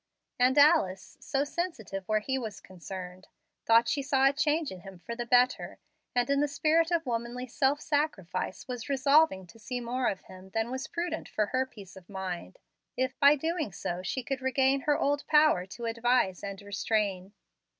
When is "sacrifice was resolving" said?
7.79-9.45